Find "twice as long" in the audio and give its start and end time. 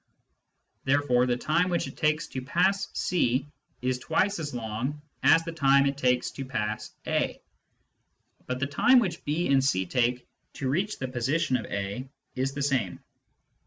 3.99-4.99